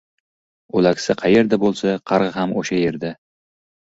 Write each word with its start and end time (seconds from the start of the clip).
•O‘laksa 0.79 1.15
qayerda 1.19 1.59
bo‘lsa, 1.63 1.91
qarg‘a 2.13 2.31
ham 2.39 2.57
o‘sha 2.63 2.81
yerda. 2.85 3.13